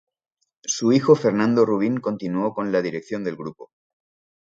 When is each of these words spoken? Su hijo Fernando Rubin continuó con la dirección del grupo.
Su 0.63 0.91
hijo 0.93 1.13
Fernando 1.15 1.63
Rubin 1.63 1.99
continuó 1.99 2.55
con 2.55 2.71
la 2.71 2.81
dirección 2.81 3.23
del 3.23 3.35
grupo. 3.35 3.69